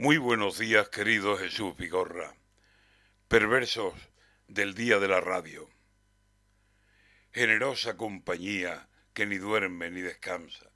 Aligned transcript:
Muy 0.00 0.16
buenos 0.16 0.58
días, 0.58 0.90
querido 0.90 1.36
Jesús 1.36 1.76
Vigorra. 1.76 2.32
Perversos 3.26 3.94
del 4.46 4.74
día 4.74 5.00
de 5.00 5.08
la 5.08 5.20
radio. 5.20 5.68
Generosa 7.32 7.96
compañía 7.96 8.88
que 9.12 9.26
ni 9.26 9.38
duerme 9.38 9.90
ni 9.90 10.00
descansa, 10.00 10.70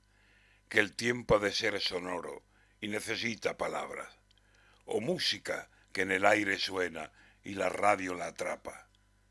que 0.67 0.81
el 0.81 0.93
tiempo 0.97 1.37
ha 1.37 1.39
de 1.39 1.53
ser 1.53 1.79
sonoro 1.79 2.43
y 2.81 2.89
necesita 2.89 3.55
palabras, 3.55 4.13
o 4.83 4.99
música 4.99 5.69
que 5.93 6.01
en 6.01 6.11
el 6.11 6.25
aire 6.25 6.59
suena 6.59 7.09
y 7.45 7.53
la 7.53 7.69
radio 7.69 8.15
la 8.15 8.27
atrapa, 8.27 8.89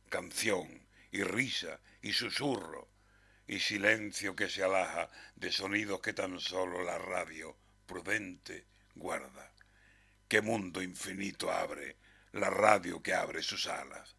canción 0.09 0.87
y 1.11 1.23
risa 1.23 1.81
y 2.01 2.15
susurro 2.15 2.89
y 3.47 3.61
silencio 3.61 4.35
que 4.35 4.49
se 4.49 4.65
alaja 4.65 5.11
de 5.37 5.53
sonidos 5.53 6.01
que 6.01 6.15
tan 6.15 6.41
solo 6.41 6.83
la 6.83 6.97
radio 6.97 7.59
prudente 7.85 8.65
guarda 8.95 9.53
qué 10.33 10.41
mundo 10.41 10.81
infinito 10.81 11.53
abre 11.53 11.99
la 12.33 12.49
radio 12.49 13.03
que 13.03 13.13
abre 13.13 13.43
sus 13.43 13.67
alas. 13.67 14.17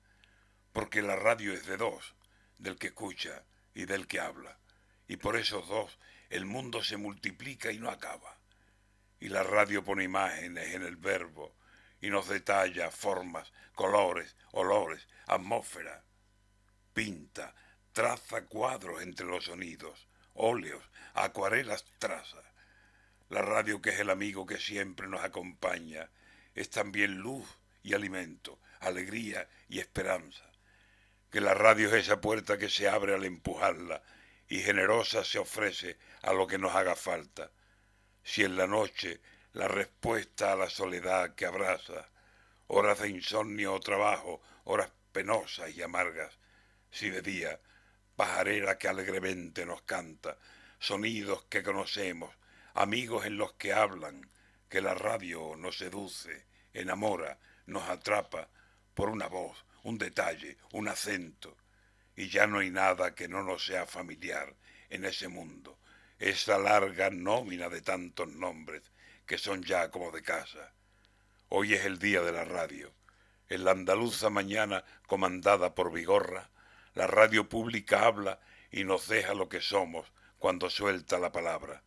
Porque 0.72 1.02
la 1.02 1.16
radio 1.16 1.52
es 1.54 1.66
de 1.66 1.76
dos, 1.76 2.14
del 2.60 2.78
que 2.78 2.90
escucha 2.90 3.44
y 3.74 3.86
del 3.86 4.06
que 4.06 4.20
habla. 4.20 4.60
Y 5.08 5.18
por 5.18 5.38
esos 5.38 5.68
dos 5.68 5.98
el 6.30 6.46
mundo 6.46 6.84
se 6.84 6.98
multiplica 6.98 7.72
y 7.72 7.80
no 7.80 7.90
acaba. 7.90 8.38
Y 9.20 9.30
la 9.30 9.42
radio 9.42 9.84
pone 9.84 10.04
imágenes 10.04 10.76
en 10.76 10.84
el 10.84 10.98
verbo 10.98 11.56
y 12.00 12.12
nos 12.12 12.30
detalla 12.30 12.92
formas, 12.92 13.52
colores, 13.74 14.36
olores, 14.52 15.08
atmósfera. 15.26 16.04
Pinta, 16.94 17.56
traza 17.92 18.46
cuadros 18.46 19.02
entre 19.02 19.26
los 19.26 19.46
sonidos, 19.46 20.08
óleos, 20.36 20.84
acuarelas 21.16 21.86
traza 21.98 22.44
la 23.34 23.42
radio 23.42 23.82
que 23.82 23.90
es 23.90 24.00
el 24.00 24.12
amigo 24.12 24.46
que 24.46 24.60
siempre 24.60 25.08
nos 25.08 25.24
acompaña 25.24 26.08
es 26.54 26.70
también 26.70 27.18
luz 27.18 27.48
y 27.82 27.96
alimento, 27.96 28.60
alegría 28.80 29.50
y 29.68 29.80
esperanza. 29.80 30.44
Que 31.32 31.42
la 31.42 31.56
radio 31.56 31.88
es 31.88 32.06
esa 32.06 32.22
puerta 32.22 32.60
que 32.60 32.70
se 32.70 32.88
abre 32.88 33.16
al 33.16 33.26
empujarla 33.26 34.04
y 34.48 34.60
generosa 34.60 35.24
se 35.24 35.40
ofrece 35.40 35.98
a 36.22 36.32
lo 36.32 36.46
que 36.46 36.60
nos 36.60 36.76
haga 36.76 36.96
falta. 36.96 37.50
Si 38.24 38.44
en 38.44 38.56
la 38.56 38.68
noche 38.68 39.20
la 39.54 39.68
respuesta 39.68 40.54
a 40.54 40.56
la 40.56 40.70
soledad 40.70 41.34
que 41.34 41.48
abraza, 41.48 42.08
horas 42.68 43.00
de 43.00 43.10
insomnio 43.10 43.74
o 43.74 43.80
trabajo, 43.80 44.44
horas 44.66 44.92
penosas 45.12 45.76
y 45.76 45.82
amargas, 45.82 46.38
si 46.92 47.10
de 47.10 47.24
día, 47.24 47.60
pajarera 48.16 48.78
que 48.78 48.88
alegremente 48.88 49.66
nos 49.66 49.82
canta, 49.82 50.38
sonidos 50.78 51.46
que 51.46 51.64
conocemos, 51.64 52.30
amigos 52.74 53.26
en 53.26 53.38
los 53.38 53.54
que 53.54 53.72
hablan, 53.72 54.28
que 54.68 54.82
la 54.82 54.96
radio 54.96 55.56
nos 55.56 55.78
seduce, 55.78 56.48
enamora, 56.74 57.38
nos 57.68 57.88
atrapa 57.88 58.50
por 58.96 59.10
una 59.10 59.28
voz, 59.28 59.64
un 59.84 59.98
detalle, 60.00 60.58
un 60.72 60.88
acento, 60.88 61.56
y 62.16 62.30
ya 62.30 62.48
no 62.48 62.60
hay 62.60 62.72
nada 62.72 63.14
que 63.14 63.28
no 63.28 63.44
nos 63.44 63.66
sea 63.66 63.86
familiar 63.86 64.56
en 64.90 65.06
ese 65.06 65.28
mundo, 65.28 65.78
esa 66.18 66.58
larga 66.58 67.10
nómina 67.12 67.70
de 67.70 67.82
tantos 67.82 68.28
nombres 68.28 68.82
que 69.26 69.38
son 69.38 69.62
ya 69.64 69.92
como 69.92 70.12
de 70.12 70.24
casa. 70.24 70.74
Hoy 71.50 71.76
es 71.76 71.86
el 71.86 72.00
día 72.00 72.22
de 72.22 72.32
la 72.32 72.44
radio. 72.44 72.92
En 73.50 73.66
la 73.66 73.72
andaluza 73.72 74.30
mañana 74.32 74.84
comandada 75.06 75.76
por 75.76 75.92
Vigorra, 75.92 76.50
la 76.96 77.06
radio 77.06 77.48
pública 77.48 78.06
habla 78.06 78.40
y 78.72 78.84
nos 78.84 79.08
deja 79.08 79.36
lo 79.36 79.48
que 79.48 79.62
somos 79.62 80.12
cuando 80.40 80.70
suelta 80.70 81.20
la 81.20 81.32
palabra 81.32 81.84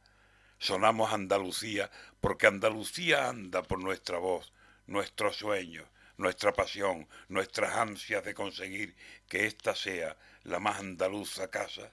sonamos 0.59 1.13
Andalucía 1.13 1.91
porque 2.21 2.47
Andalucía 2.47 3.29
anda 3.29 3.63
por 3.63 3.79
nuestra 3.81 4.19
voz, 4.19 4.53
nuestros 4.87 5.37
sueños, 5.37 5.87
nuestra 6.17 6.53
pasión, 6.53 7.09
nuestras 7.29 7.77
ansias 7.77 8.25
de 8.25 8.35
conseguir 8.35 8.97
que 9.29 9.47
ésta 9.47 9.75
sea 9.75 10.17
la 10.45 10.61
más 10.61 10.79
andaluza 10.79 11.51
casa, 11.51 11.93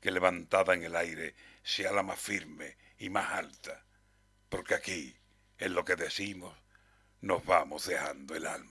que 0.00 0.10
levantada 0.10 0.74
en 0.74 0.82
el 0.82 0.96
aire 0.96 1.34
sea 1.62 1.92
la 1.92 2.02
más 2.02 2.18
firme 2.18 2.76
y 2.98 3.08
más 3.08 3.30
alta, 3.32 3.84
porque 4.48 4.74
aquí, 4.74 5.16
en 5.58 5.74
lo 5.74 5.84
que 5.84 5.96
decimos, 5.96 6.56
nos 7.20 7.44
vamos 7.44 7.86
dejando 7.86 8.34
el 8.34 8.46
alma. 8.46 8.70